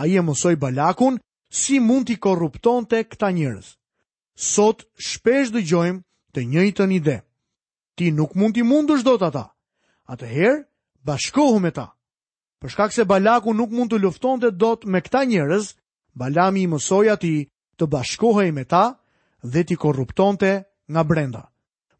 a 0.00 0.06
i 0.10 0.16
e 0.18 0.22
mësoj 0.26 0.56
Balakun 0.58 1.18
si 1.60 1.78
mund 1.80 2.08
t'i 2.10 2.16
korrupton 2.18 2.86
të 2.90 3.04
këta 3.10 3.30
njërës. 3.36 3.68
Sot 4.50 4.82
shpesh 5.10 5.52
dëgjojmë 5.54 6.02
të 6.34 6.40
njëjtën 6.50 6.94
ide. 6.98 7.16
Ti 7.96 8.10
nuk 8.14 8.34
mund 8.38 8.54
t'i 8.56 8.64
mund 8.66 8.90
është 8.90 9.06
dot 9.10 9.26
ata. 9.28 9.44
Atëherë, 10.10 10.60
bashkohu 11.06 11.58
me 11.62 11.70
ta. 11.76 11.86
Përshkak 12.60 12.92
se 12.92 13.06
Balaku 13.06 13.54
nuk 13.54 13.70
mund 13.70 13.92
të 13.94 14.00
lufton 14.02 14.40
të 14.42 14.50
dot 14.58 14.80
me 14.90 15.00
këta 15.02 15.22
njërës, 15.30 15.74
Balami 16.18 16.64
i 16.66 16.70
mësoj 16.70 17.06
ati 17.14 17.36
të 17.78 17.84
bashkohej 17.94 18.50
me 18.52 18.64
ta 18.68 18.84
dhe 19.52 19.62
t'i 19.66 19.78
korrupton 19.78 20.34
të 20.40 20.52
nga 20.92 21.02
brenda 21.10 21.42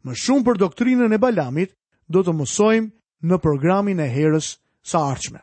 më 0.05 0.13
shumë 0.25 0.45
për 0.45 0.59
doktrinën 0.61 1.13
e 1.13 1.19
Balamit 1.21 1.73
do 2.11 2.21
të 2.25 2.33
mësojmë 2.37 3.29
në 3.29 3.37
programin 3.43 4.01
e 4.01 4.07
herës 4.13 4.47
së 4.91 4.99
ardhshme. 5.01 5.41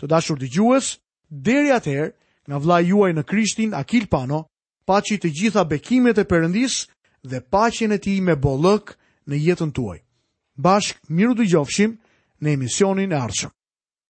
Të 0.00 0.08
dashur 0.10 0.38
dëgjues, 0.42 0.88
deri 1.48 1.70
atëherë, 1.76 2.10
nga 2.48 2.58
vllai 2.58 2.80
juaj 2.88 3.12
në 3.14 3.22
Krishtin 3.30 3.74
Akil 3.78 4.08
Pano, 4.10 4.40
paçi 4.88 5.20
të 5.22 5.30
gjitha 5.38 5.62
bekimet 5.70 6.18
e 6.18 6.26
Perëndis 6.32 6.80
dhe 7.30 7.40
paqen 7.52 7.92
e 7.94 7.98
tij 8.02 8.18
me 8.26 8.34
bollëk 8.44 8.96
në 9.30 9.34
jetën 9.46 9.70
tuaj. 9.76 9.98
Bashk 10.64 10.96
miru 11.08 11.36
dëgjofshim 11.38 11.94
në 12.42 12.48
emisionin 12.58 13.14
e 13.14 13.20
ardhshëm. 13.22 13.52